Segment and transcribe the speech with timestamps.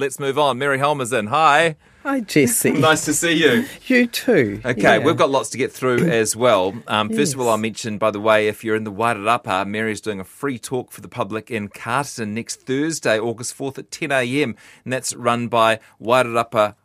[0.00, 0.58] Let's move on.
[0.58, 1.26] Mary Holm's in.
[1.26, 1.74] Hi.
[2.04, 2.70] Hi, Jesse.
[2.70, 3.66] nice to see you.
[3.88, 4.60] You too.
[4.64, 4.98] Okay, Yeah.
[4.98, 6.72] we've got lots to get through as well.
[6.86, 10.00] Um, First of all, I'll mention, by the way, if you're in the Wairarapa, Mary's
[10.00, 14.12] doing a free talk for the public in Carterton next Thursday, August 4th at 10
[14.12, 14.54] a.m.
[14.84, 16.76] And that's run by Wairarapa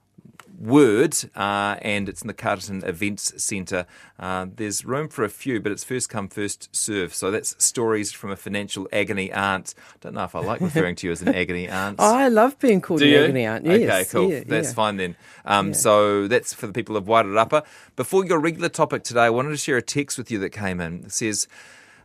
[0.63, 3.85] Word, uh, and it's in the Carterton Events Centre.
[4.17, 7.13] Uh, there's room for a few, but it's first come, first serve.
[7.13, 9.75] So that's stories from a financial agony aunt.
[10.01, 11.97] Don't know if I like referring to you as an agony aunt.
[11.99, 13.23] Oh, I love being called Do an you?
[13.25, 13.65] agony aunt.
[13.65, 13.89] Yes.
[13.89, 14.31] Okay, cool.
[14.31, 14.73] yeah, That's yeah.
[14.73, 15.15] fine then.
[15.45, 17.65] Um, So that's for the people of Wairarapa.
[17.97, 20.79] Before your regular topic today, I wanted to share a text with you that came
[20.79, 21.03] in.
[21.05, 21.47] It says,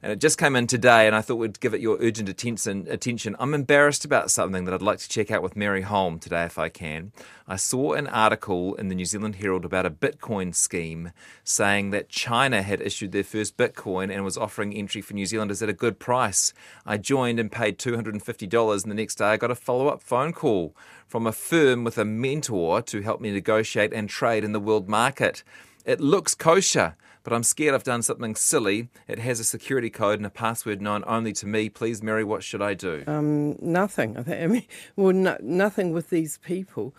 [0.03, 3.37] and it just came in today, and I thought we'd give it your urgent attention.
[3.39, 6.59] I'm embarrassed about something that I'd like to check out with Mary Holm today, if
[6.59, 7.13] I can.
[7.47, 11.13] I saw an article in the New Zealand Herald about a Bitcoin scheme
[11.45, 15.63] saying that China had issued their first Bitcoin and was offering entry for New Zealanders
[15.63, 16.53] at a good price.
[16.85, 20.33] I joined and paid $250, and the next day I got a follow up phone
[20.33, 20.77] call
[21.09, 24.89] from a firm with a mentor to help me negotiate and trade in the world
[24.89, 25.43] market.
[25.85, 28.89] It looks kosher, but I'm scared I've done something silly.
[29.09, 31.71] It has a security code and a password known only to me.
[31.71, 33.05] Please, Mary, what should I do?
[33.07, 34.17] Um, nothing.
[34.19, 34.43] I think.
[34.43, 34.65] I mean,
[34.97, 36.95] well, no, nothing with these people.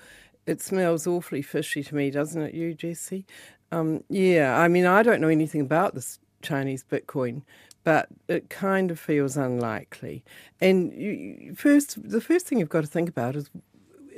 [0.47, 3.25] It smells awfully fishy to me, doesn't it, you, Jesse?
[3.71, 4.57] Um, yeah.
[4.59, 7.43] I mean, I don't know anything about this Chinese Bitcoin,
[7.83, 10.23] but it kind of feels unlikely.
[10.59, 13.49] And you, first, the first thing you've got to think about is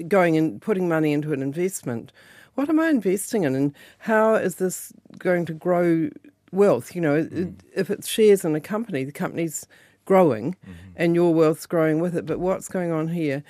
[0.08, 2.12] going and putting money into an investment.
[2.56, 6.10] What am I investing in, and how is this going to grow
[6.52, 6.94] wealth?
[6.96, 9.66] You know, it- if it's shares in a company, the company's
[10.06, 10.56] growing,
[10.96, 12.26] and your wealth's growing with it.
[12.26, 13.44] But what's going on here?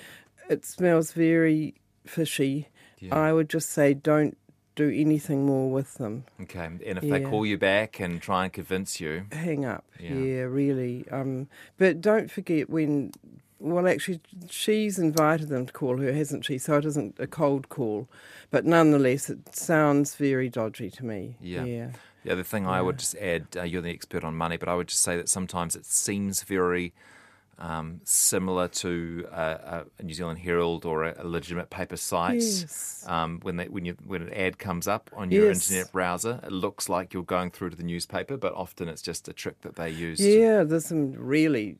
[0.48, 2.68] It smells very fishy.
[3.10, 4.36] I would just say don't
[4.76, 6.24] do anything more with them.
[6.40, 9.84] Okay, and if they call you back and try and convince you, Hang up.
[9.98, 10.14] Yeah.
[10.14, 11.04] Yeah, really.
[11.10, 13.10] Um, but don't forget when.
[13.62, 16.58] Well, actually, she's invited them to call her, hasn't she?
[16.58, 18.08] So it isn't a cold call,
[18.50, 21.36] but nonetheless, it sounds very dodgy to me.
[21.40, 21.64] Yeah.
[21.64, 21.90] Yeah.
[22.24, 24.74] the other thing I would just add, uh, you're the expert on money, but I
[24.74, 26.92] would just say that sometimes it seems very
[27.58, 32.40] um, similar to a, a New Zealand Herald or a, a legitimate paper site.
[32.42, 33.04] Yes.
[33.06, 35.70] Um, when they, when you when an ad comes up on your Yes.
[35.70, 39.28] internet browser, it looks like you're going through to the newspaper, but often it's just
[39.28, 40.18] a trick that they use.
[40.18, 41.76] to- Yeah, there's some really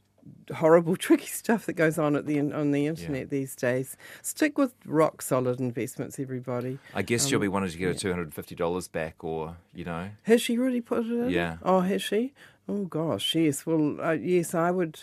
[0.54, 3.96] horrible, tricky stuff that goes on at the on the internet these days.
[4.22, 6.78] Stick with rock solid investments, everybody.
[6.94, 9.22] I guess you'll Um, be wanting to get a two hundred and fifty dollars back,
[9.24, 11.30] or you know, Has she really put it in?
[11.30, 11.56] Yeah.
[11.62, 12.32] Oh, has she?
[12.68, 13.66] Oh gosh, yes.
[13.66, 15.00] Well, uh, yes, I would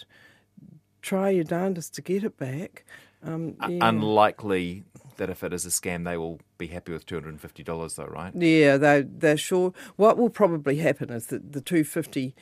[1.02, 2.86] try your darndest to get it back.
[3.24, 3.90] Um, u- yeah.
[3.90, 4.84] unlikely
[5.18, 7.63] that if it is a scam, they will be happy with two hundred and fifty
[7.63, 8.34] dollars, though, right?
[8.34, 9.74] Yeah, they they're sure.
[9.97, 12.34] What will probably happen is that the two fifty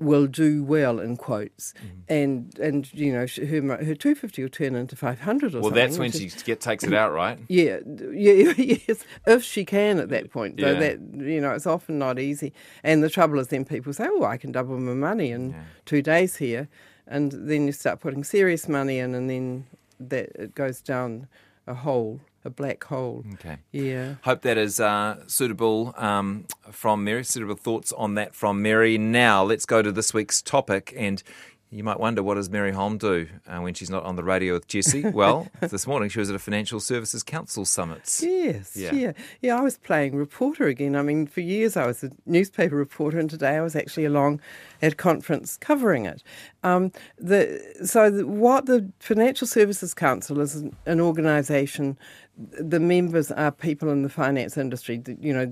[0.00, 2.12] will do well in quotes, Mm-hmm.
[2.12, 5.70] and and you know her her two fifty will turn into five hundred or Well,
[5.70, 5.84] something.
[5.86, 7.38] that's when she is- get, takes it out, right?
[7.48, 7.78] Yeah,
[8.12, 9.04] yeah, yes.
[9.26, 10.78] If she can at that point, though, Yeah.
[10.80, 12.52] that you know, it's often not easy.
[12.82, 16.02] And the trouble is, then people say, "Oh, I can double my money in two
[16.02, 16.68] days here,"
[17.06, 19.66] and then you start putting serious money in, and then
[20.00, 21.26] that it goes down
[21.66, 23.24] a hole, a black hole.
[23.34, 23.58] Okay.
[23.72, 24.14] Yeah.
[24.22, 27.24] Hope that is uh, suitable um, from Mary.
[27.24, 28.98] Suitable thoughts on that from Mary.
[28.98, 31.22] Now let's go to this week's topic, and
[31.72, 34.54] you might wonder what does Mary Holm do uh, when she's not on the radio
[34.54, 35.04] with Jesse?
[35.20, 38.18] Well, this morning she was at a Financial Services Council summit.
[38.22, 38.92] Yes, Yeah.
[38.92, 39.12] yeah.
[39.40, 40.96] yeah, I was playing reporter again.
[40.96, 44.40] I mean, for years I was a newspaper reporter, and today I was actually along
[44.82, 46.22] at conference covering it.
[46.62, 51.98] Um, the so the, what the Financial Services Council is an, an organisation.
[52.36, 55.46] The members are people in the finance industry, you know,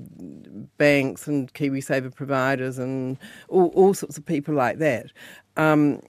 [0.79, 3.19] banks and KiwiSaver providers and
[3.49, 5.13] all, all sorts of people like that.
[5.59, 6.01] Um,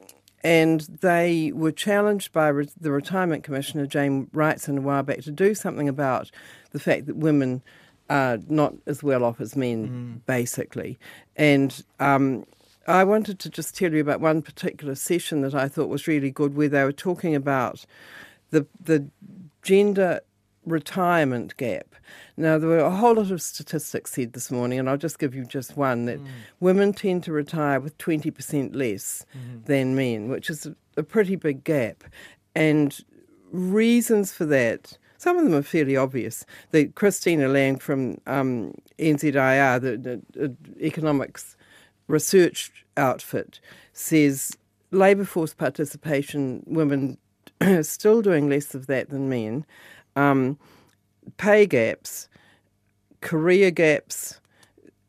[0.41, 5.31] and they were challenged by re- the Retirement Commissioner, Jane Wrightson, a while back to
[5.31, 6.31] do something about
[6.71, 7.61] the fact that women
[8.09, 10.97] are not as well off as men, basically.
[11.35, 12.45] And um,
[12.87, 16.31] I wanted to just tell you about one particular session that I thought was really
[16.31, 17.85] good, where they were talking about
[18.51, 19.07] the the
[19.61, 20.21] gender
[20.69, 21.95] retirement gap.
[22.37, 25.35] Now, there were a whole lot of statistics said this morning, and I'll just give
[25.35, 26.19] you just one that
[26.59, 29.25] women tend to retire with 20% less
[29.65, 32.03] than men, which is a, a pretty big gap.
[32.55, 32.97] And
[33.51, 36.45] reasons for that, some of them are fairly obvious.
[36.71, 41.57] The Christina Leung from um, NZIER, the, the, the economics
[42.07, 43.59] research outfit,
[43.93, 44.57] says
[44.91, 47.17] labour force participation, women
[47.61, 49.65] are still doing less of that than men.
[50.15, 50.57] Um,
[51.37, 52.27] pay gaps,
[53.21, 54.39] career gaps,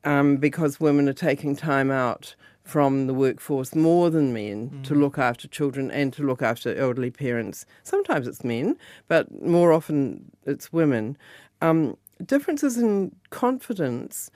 [0.04, 2.34] um, because women are taking time out
[2.70, 4.84] from the workforce more than men mm.
[4.84, 7.66] to look after children and to look after elderly parents.
[7.82, 8.76] Sometimes it's men,
[9.08, 11.18] but more often it's women.
[11.60, 14.30] Um, differences in confidence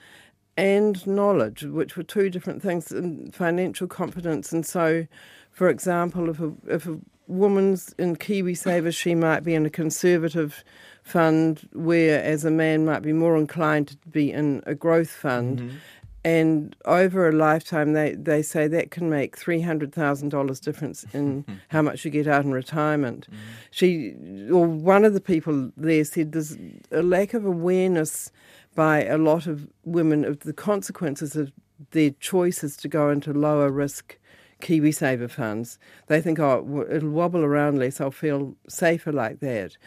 [0.57, 4.51] and knowledge, which were two different things in financial confidence.
[4.51, 5.07] And so,
[5.51, 10.63] for example, if a, if a woman's in KiwiSaver, she might be in a conservative
[11.03, 15.59] fund, whereas a man might be more inclined to be in a growth fund.
[15.59, 15.77] Mm-hmm.
[16.23, 22.03] And over a lifetime, they, they say that can make $300,000 difference in how much
[22.03, 23.27] you get out in retirement.
[23.27, 23.41] Mm-hmm.
[23.69, 26.57] She, or one of the people there said there's
[26.91, 28.31] a lack of awareness
[28.73, 31.51] by a lot of women of the consequences of
[31.91, 34.17] their choices to go into lower risk
[34.65, 35.77] KiwiSaver funds.
[36.07, 39.77] They think, oh, it'll wobble around less, I'll feel safer like that.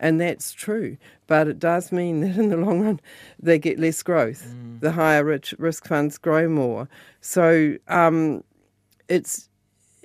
[0.00, 0.96] And that's true.
[1.26, 3.00] But it does mean that in the long run,
[3.42, 4.46] they get less growth.
[4.46, 4.80] Mm.
[4.80, 6.88] The higher rich risk funds grow more.
[7.20, 8.44] So um,
[9.08, 9.48] it's.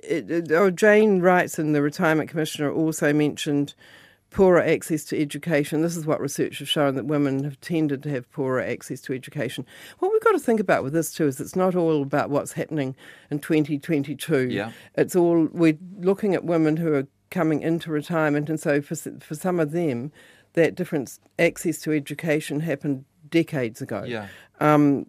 [0.00, 3.74] It, it, oh, Jane Wrightson, the retirement commissioner, also mentioned
[4.34, 5.82] poorer access to education.
[5.82, 9.12] This is what research has shown that women have tended to have poorer access to
[9.12, 9.64] education.
[10.00, 12.52] What we've got to think about with this too is it's not all about what's
[12.52, 12.96] happening
[13.30, 14.48] in 2022.
[14.50, 14.72] Yeah.
[14.96, 19.36] It's all we're looking at women who are coming into retirement, and so for for
[19.36, 20.10] some of them,
[20.54, 24.02] that difference access to education happened decades ago.
[24.02, 24.26] Yeah.
[24.58, 25.06] Um,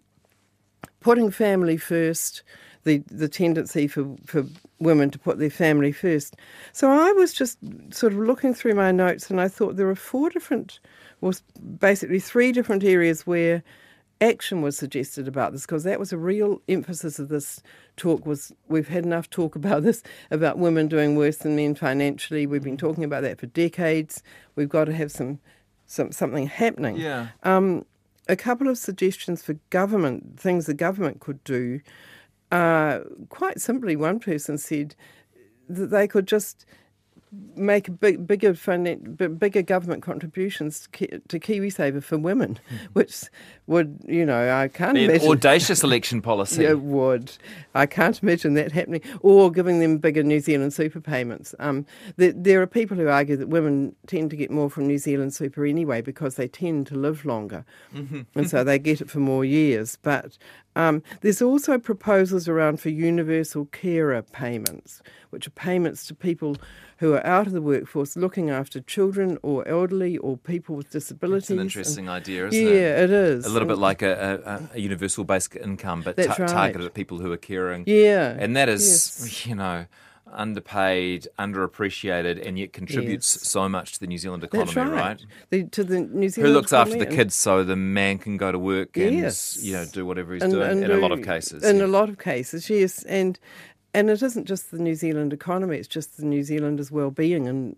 [1.00, 2.44] putting family first,
[2.86, 4.46] the the tendency for for
[4.78, 6.36] women to put their family first.
[6.72, 7.58] So I was just
[7.92, 10.80] sort of looking through my notes, and I thought there are four different,
[11.20, 11.34] well,
[11.78, 13.62] basically three different areas where
[14.22, 17.62] action was suggested about this because that was a real emphasis of this
[17.98, 22.46] talk was we've had enough talk about this about women doing worse than men financially.
[22.46, 24.22] We've been talking about that for decades.
[24.54, 25.40] We've got to have some,
[25.86, 26.96] some something happening.
[26.96, 27.28] Yeah.
[27.42, 27.84] Um,
[28.28, 31.80] a couple of suggestions for government things the government could do
[32.52, 34.94] uh, quite simply one person said
[35.68, 36.66] that they could just
[37.56, 42.78] make big, bigger bigger government contributions to, to KiwiSaver for women, mm.
[42.92, 43.24] which
[43.66, 46.64] would you know I can't Be imagine audacious election policy.
[46.64, 47.32] It would.
[47.74, 51.54] I can't imagine that happening, or giving them bigger New Zealand super payments.
[51.58, 51.84] Um,
[52.16, 55.34] there, there are people who argue that women tend to get more from New Zealand
[55.34, 57.64] super anyway because they tend to live longer,
[57.94, 58.22] mm-hmm.
[58.34, 59.98] and so they get it for more years.
[60.02, 60.38] But
[60.76, 66.56] um, there's also proposals around for universal carer payments, which are payments to people
[66.98, 71.44] who are out of the workforce looking after children or elderly or people with disabilities.
[71.44, 72.74] It's an interesting and, idea, isn't yeah, it?
[72.74, 73.46] Yeah, it is.
[73.46, 76.36] A little bit like a, a, a universal basic income, but t- right.
[76.46, 77.84] targeted at people who are caring.
[77.86, 78.36] Yeah.
[78.38, 78.82] And that is,
[79.22, 79.46] yes.
[79.46, 79.86] you know,
[80.32, 83.48] underpaid, underappreciated, and yet contributes yes.
[83.48, 84.90] so much to the New Zealand economy, right?
[84.90, 85.26] right?
[85.50, 88.52] The, to the New Zealand Who looks after the kids so the man can go
[88.52, 89.58] to work and yes.
[89.62, 91.64] you know do whatever he's and, doing and in do, a lot of cases.
[91.64, 91.84] In yeah.
[91.84, 93.38] a lot of cases, yes, and
[93.94, 97.76] and it isn't just the New Zealand economy; it's just the New Zealanders' well-being and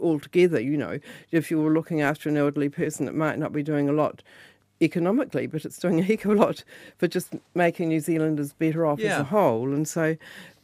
[0.00, 0.60] altogether.
[0.60, 0.98] You know,
[1.30, 4.22] if you were looking after an elderly person, it might not be doing a lot
[4.80, 6.64] economically, but it's doing a heck of a lot
[6.98, 9.14] for just making New Zealanders better off yeah.
[9.14, 9.72] as a whole.
[9.72, 10.16] And so,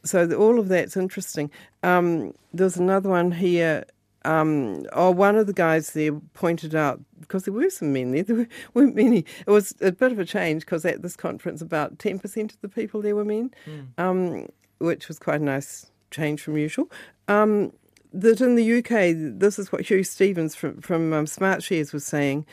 [0.05, 1.51] so the, all of that's interesting.
[1.83, 3.85] Um, there's another one here.
[4.23, 8.23] Um, oh, one of the guys there pointed out because there were some men there.
[8.23, 9.25] There weren't many.
[9.45, 12.61] It was a bit of a change because at this conference, about ten percent of
[12.61, 13.51] the people there were men.
[13.67, 13.99] Mm.
[13.99, 14.47] Um,
[14.79, 16.91] which was quite a nice change from usual.
[17.27, 17.71] Um,
[18.13, 22.45] that in the UK, this is what Hugh Stevens from from um, SmartShares was saying.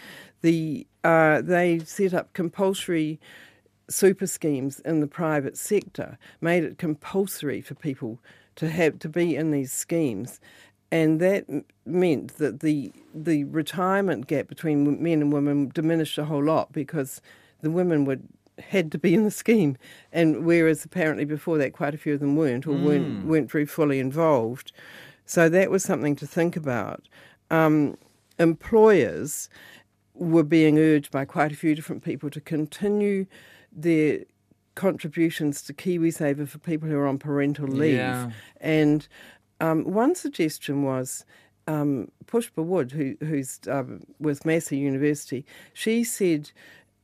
[0.42, 3.20] The uh, they set up compulsory
[3.92, 8.18] super schemes in the private sector, made it compulsory for people
[8.56, 10.40] to have to be in these schemes,
[10.90, 11.46] and that
[11.86, 17.20] meant that the the retirement gap between men and women diminished a whole lot because
[17.62, 19.76] the women would had to be in the scheme,
[20.12, 22.84] and whereas apparently before that quite a few of them weren't or mm.
[22.84, 24.72] weren't weren't very fully involved.
[25.24, 27.08] So that was something to think about.
[27.50, 27.96] Um,
[28.38, 29.48] employers
[30.14, 33.26] were being urged by quite a few different people to continue
[33.72, 34.20] their
[34.74, 37.96] contributions to KiwiSaver for people who are on parental leave.
[37.96, 38.30] Yeah.
[38.60, 39.06] And
[39.60, 41.24] um, one suggestion was
[41.66, 46.50] um, Pushpa Wood, who, who's um, with Massey University, she said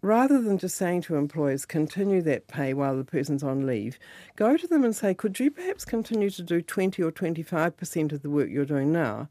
[0.01, 3.99] rather than just saying to employers, continue that pay while the person's on leave,
[4.37, 8.23] go to them and say, could you perhaps continue to do 20 or 25% of
[8.23, 9.29] the work you're doing now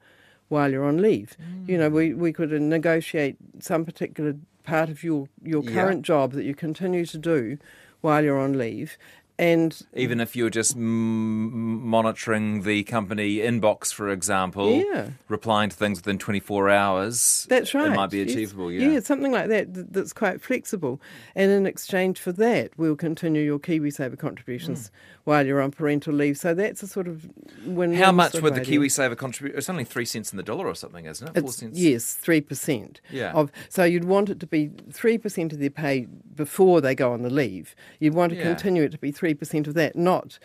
[0.49, 1.37] while you're on leave?
[1.41, 1.69] Mm.
[1.69, 6.13] You know, we, we could negotiate some particular part of your, your current yeah.
[6.13, 7.57] job that you continue to do
[8.01, 8.97] while you're on leave.
[9.39, 15.09] And Even if you're just mm, monitoring the company inbox, for example, Yeah.
[15.27, 17.91] replying to things within 24 hours, That's right.
[17.91, 18.31] It might be Yes.
[18.31, 18.71] achievable.
[18.71, 18.99] Yeah.
[18.99, 20.99] something like that that's quite flexible.
[21.35, 24.91] And in exchange for that, we'll continue your KiwiSaver contributions
[25.23, 26.37] while you're on parental leave.
[26.37, 27.27] So that's a sort of
[27.65, 27.93] win.
[27.93, 29.55] How much would the KiwiSaver contribute?
[29.57, 31.39] It's only three cents in the dollar or something, isn't it?
[31.39, 31.77] Four It's, cents.
[31.79, 33.01] yes, three percent.
[33.11, 33.31] Yeah.
[33.33, 37.13] Of so you'd want it to be three percent of their pay before they go
[37.13, 37.75] on the leave.
[37.99, 38.43] You'd want to Yeah.
[38.43, 40.39] continue it to be three percent of that, not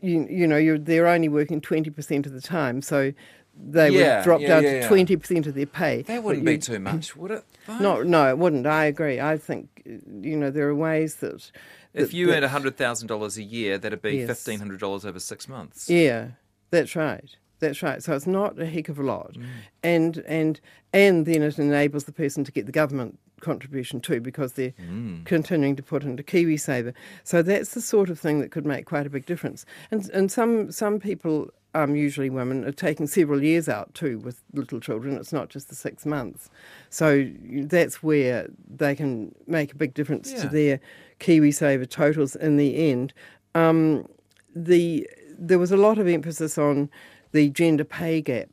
[0.00, 0.26] you.
[0.30, 3.12] You know, you're they're only working twenty percent of the time, so
[3.60, 4.88] they Yeah, would drop yeah, down yeah, to yeah.
[4.88, 6.02] twenty percent of their pay.
[6.02, 7.44] That wouldn't be too much, would it?
[7.66, 7.78] though?
[7.78, 8.66] No, no, it wouldn't.
[8.66, 9.20] I agree.
[9.20, 11.50] I think you know there are ways that.
[11.94, 14.26] If you that- earned hundred thousand dollars a year, that'd be Yes.
[14.28, 15.88] fifteen hundred dollars over six months.
[15.90, 16.28] Yeah,
[16.70, 17.34] that's right.
[17.60, 18.00] That's right.
[18.00, 19.44] So it's not a heck of a lot, Mm.
[19.82, 20.60] and and
[20.92, 25.24] and then it enables the person to get the government contribution too because they're Mm.
[25.24, 26.92] continuing to put into KiwiSaver.
[27.24, 29.64] So that's the sort of thing that could make quite a big difference.
[29.90, 34.42] And and some some people, um, usually women, are taking several years out too with
[34.52, 35.16] little children.
[35.16, 36.50] It's not just the six months.
[36.90, 37.28] So
[37.64, 40.80] that's where they can make a big difference to their
[41.20, 43.12] KiwiSaver totals in the end.
[43.54, 44.06] Um,
[44.54, 46.90] the there was a lot of emphasis on
[47.32, 48.48] the gender pay gap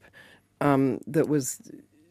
[0.61, 1.59] um, that was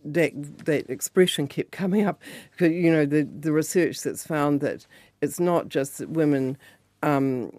[0.05, 0.33] that
[0.67, 2.23] that expression kept coming up.
[2.59, 4.87] 'Cause, You know, the the research that's found that
[5.23, 6.57] it's not just that women.
[7.03, 7.53] Um,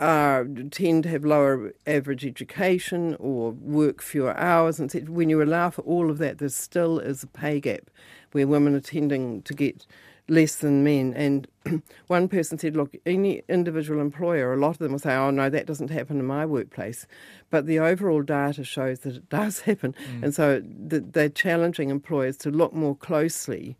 [0.00, 4.78] are, tend to have lower average education or work fewer hours.
[4.78, 7.90] And when you allow for all of that, there still is a pay gap
[8.32, 9.86] where women are tending to get
[10.28, 11.14] less than men.
[11.14, 11.48] And
[12.06, 15.50] one person said, look, any individual employer, a lot of them will say, oh, no,
[15.50, 17.06] that doesn't happen in my workplace.
[17.50, 19.94] But the overall data shows that it does happen.
[20.22, 23.76] And so they're challenging employers to look more closely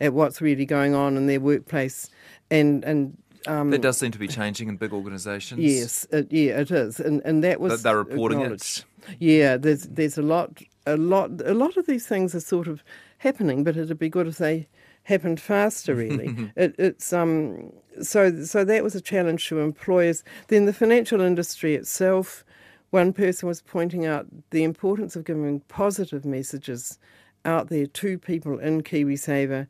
[0.00, 2.08] at what's really going on in their workplace
[2.50, 3.16] and, and
[3.46, 5.60] um, That does seem to be changing in big organisations.
[5.60, 8.84] Yes, it, yeah, it is, and and that was they're reporting it.
[9.18, 12.84] Yeah, there's there's a lot, a lot, a lot of these things are sort of
[13.18, 14.68] happening, but it'd be good if they
[15.10, 15.94] happened faster.
[15.94, 20.24] Really, it, it's um so so that was a challenge to employers.
[20.48, 22.44] Then the financial industry itself,
[22.90, 26.98] one person was pointing out the importance of giving positive messages
[27.44, 29.66] out there to people in KiwiSaver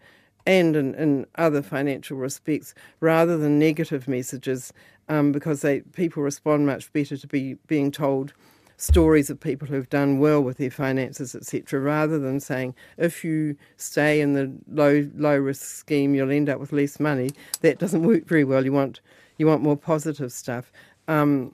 [0.46, 4.72] and in, in other financial respects rather than negative messages
[5.08, 8.32] um, because they people respond much better to be being told
[8.80, 13.54] stories of people who've done well with their finances etc rather than saying if you
[13.76, 18.02] stay in the low low risk scheme you'll end up with less money that doesn't
[18.04, 19.00] work very well you want
[19.36, 20.72] you want more positive stuff
[21.08, 21.52] um,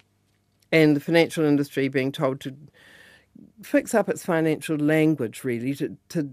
[0.70, 2.54] and the financial industry being told to
[3.62, 6.30] fix up its financial language really to to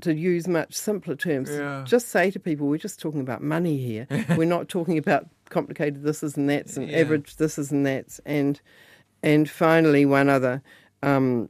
[0.00, 1.48] to use much simpler terms.
[1.50, 1.84] Yeah.
[1.86, 4.08] Just say to people, we're just talking about money here.
[4.36, 6.98] we're not talking about complicated thises and that's and Yeah.
[6.98, 8.60] average thises and that's and
[9.24, 10.62] and finally one other
[11.02, 11.48] um,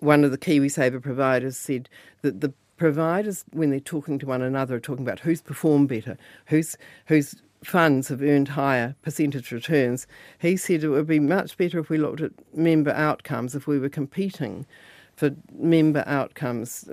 [0.00, 1.88] one of the KiwiSaver providers said
[2.22, 6.16] that the providers, when they're talking to one another, are talking about who's performed better,
[6.46, 10.06] who's whose funds have earned higher percentage returns.
[10.38, 13.78] He said it would be much better if we looked at member outcomes, if we
[13.78, 14.66] were competing
[15.16, 16.88] for member outcomes,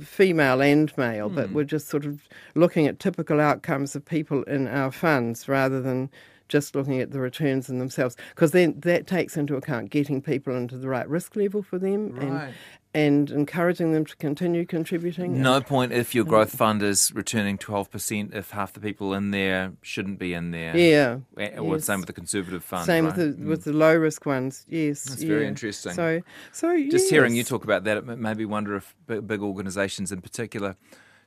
[0.00, 4.68] female and male, but we're just sort of looking at typical outcomes of people in
[4.68, 6.08] our funds rather than
[6.52, 10.54] just looking at the returns in themselves because then that takes into account getting people
[10.54, 12.22] into the right risk level for them Right.
[12.22, 12.54] and
[12.94, 15.40] and encouraging them to continue contributing.
[15.40, 16.28] No point if your mm.
[16.28, 20.76] growth fund is returning 12% if half the people in there shouldn't be in there.
[20.76, 21.20] Yeah.
[21.58, 21.86] Or yes.
[21.86, 22.84] same with the conservative fund.
[22.84, 23.16] Same right?
[23.16, 23.48] with the mm.
[23.48, 24.66] with the low risk ones.
[24.68, 25.94] Yes, That's very interesting.
[25.94, 26.20] So,
[26.52, 29.40] so Just hearing you talk about that, it ma- made me wonder if big, big
[29.40, 30.76] organisations in particular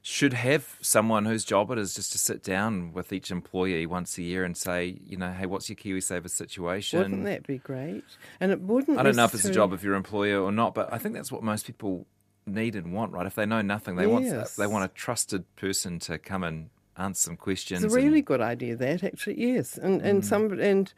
[0.08, 4.20] should have someone whose job it is just to sit down with each employee once
[4.20, 7.00] a year and say, you know, hey, what's your KiwiSaver situation?
[7.00, 8.04] Wouldn't that be great?
[8.40, 9.00] And it wouldn't.
[9.00, 11.16] I don't know if it's a job of your employer or not, but I think
[11.16, 12.06] that's what most people
[12.46, 13.26] need and want, right?
[13.26, 14.28] If they know nothing, they want
[14.60, 17.84] they want a trusted person to come and answer some questions.
[17.84, 18.76] It's a really and- good idea.
[18.76, 20.26] That actually, yes, and and Mm.
[20.26, 20.94] some and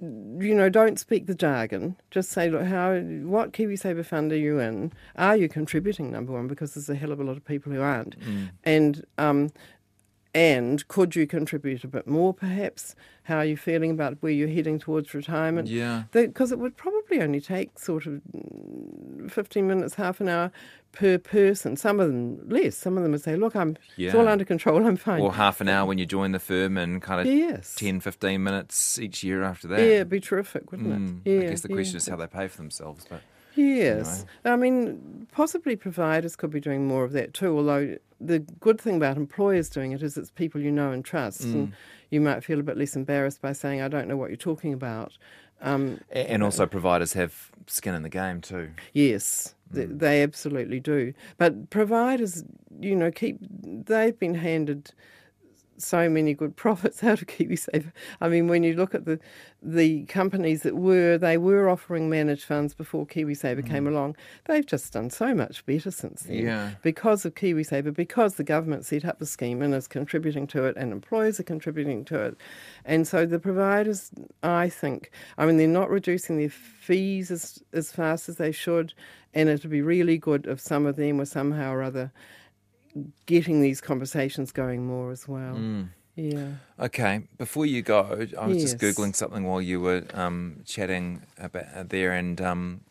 [0.00, 1.96] you know, don't speak the jargon.
[2.10, 4.92] Just say, look, how what KiwiSaver fund are you in?
[5.16, 6.10] Are you contributing?
[6.10, 8.50] Number one, because there's a hell of a lot of people who aren't, Mm.
[8.64, 9.50] and um,
[10.34, 12.94] and could you contribute a bit more, perhaps?
[13.24, 15.68] How are you feeling about where you're heading towards retirement?
[15.68, 16.04] yeah.
[16.12, 20.50] Because it would probably only take sort of mm, 15 minutes, half an hour
[20.92, 21.76] per person.
[21.76, 22.76] Some of them less.
[22.76, 24.08] Some of them would say, look, I'm, yeah.
[24.08, 25.20] it's all under control, I'm fine.
[25.22, 27.74] Or half an hour when you join the firm and kind of yes.
[27.76, 29.78] 10, 15 minutes each year after that.
[29.80, 31.30] Yeah, it'd be terrific, wouldn't Mm, it?
[31.30, 31.74] Yeah, I guess the yeah.
[31.76, 33.06] question is how they pay for themselves.
[33.08, 33.20] But
[33.54, 34.24] Yes.
[34.44, 37.56] I mean, possibly providers could be doing more of that too.
[37.56, 41.42] Although the good thing about employers doing it is it's people you know and trust,
[41.42, 41.52] Mm.
[41.54, 41.72] and
[42.10, 44.72] you might feel a bit less embarrassed by saying, "I don't know what you're talking
[44.72, 45.16] about."
[45.60, 48.70] Um, And also, providers have skin in the game too.
[48.92, 49.98] Yes, Mm.
[49.98, 51.12] they absolutely do.
[51.38, 52.44] But providers,
[52.80, 54.92] you know, keep they've been handed
[55.78, 57.92] so many good profits out of KiwiSaver.
[58.20, 59.18] I mean, when you look at the
[59.66, 64.16] the companies that were they were offering managed funds before KiwiSaver came along,
[64.46, 66.36] they've just done so much better since then.
[66.36, 66.44] Mm.
[66.44, 66.70] Yeah.
[66.82, 70.76] Because of KiwiSaver, because the government set up the scheme and is contributing to it,
[70.76, 72.36] and employers are contributing to it,
[72.84, 74.10] and so the providers,
[74.42, 78.92] I think, I mean, they're not reducing their fees as as fast as they should,
[79.32, 82.12] and it'd be really good if some of them were somehow or other
[83.26, 85.54] getting these conversations going more as well.
[85.54, 85.88] Mm.
[86.16, 86.50] Yeah.
[86.78, 91.66] Okay, before you go, I was just googling something while you were um, chatting about
[91.74, 92.82] uh, there, and um,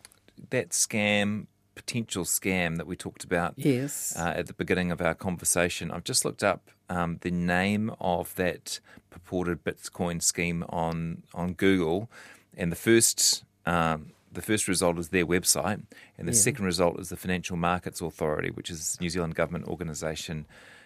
[0.50, 4.13] that scam, potential scam that we talked about Yes.
[4.17, 5.89] uh, at the beginning of our conversation.
[5.89, 12.10] I've just looked up um, the name of that purported Bitcoin scheme on on Google,
[12.57, 15.81] and the first um, the first result is their website,
[16.17, 16.37] and the Yeah.
[16.39, 20.45] second result is the Financial Markets Authority, which is a New Zealand government organisation.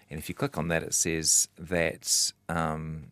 [0.09, 3.11] And if you click on that, it says that um,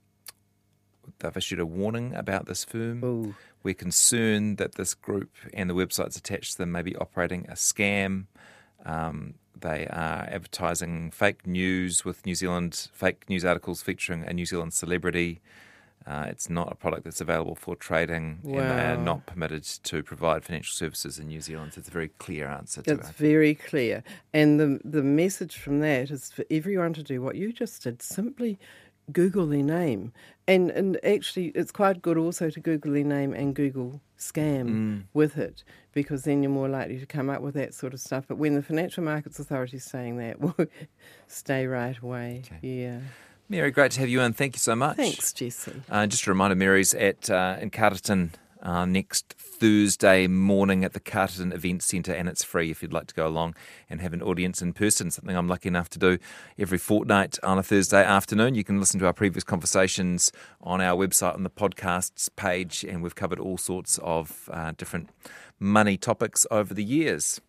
[1.20, 3.04] they've issued a warning about this firm.
[3.04, 3.36] Ooh.
[3.64, 7.54] We're concerned that this group and the websites attached to them may be operating a
[7.54, 8.26] scam.
[8.86, 14.46] Um, they are advertising fake news with New Zealand fake news articles featuring a New
[14.46, 15.42] Zealand celebrity.
[16.08, 20.04] Uh, it's not a product that's available for trading, and they are not permitted to
[20.04, 21.74] provide financial services in New Zealand.
[21.74, 23.16] So it's a very clear answer to It's it.
[23.16, 24.04] very clear.
[24.34, 28.02] And the the message from that is for everyone to do what you just did.
[28.04, 28.60] Simply
[29.12, 30.12] Google their name.
[30.48, 35.04] And and actually it's quite good also to Google their name and Google scam Mm.
[35.14, 38.26] with it because then you're more likely to come up with that sort of stuff.
[38.28, 40.56] But when the Financial Markets Authority is saying that, well,
[41.28, 42.44] stay right away.
[42.46, 42.60] Okay.
[42.62, 43.00] Yeah.
[43.48, 44.34] Mary, great to have you in.
[44.34, 44.98] Thank you so much.
[44.98, 45.84] Thanks, Jesse.
[45.90, 48.32] Uh, just a reminder, Mary's at uh, in Carterton
[48.66, 53.06] uh, next Thursday morning at the Carterton Event Centre, and it's free if you'd like
[53.08, 53.56] to go along
[53.88, 55.12] and have an audience in person.
[55.12, 56.18] Something I'm lucky enough to do
[56.58, 58.56] every fortnight on a Thursday afternoon.
[58.56, 63.04] You can listen to our previous conversations on our website on the podcasts page, and
[63.04, 65.12] we've covered all sorts of uh, different
[65.60, 67.40] money topics over the years.